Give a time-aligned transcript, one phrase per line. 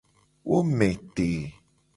[0.49, 1.27] Wo me te.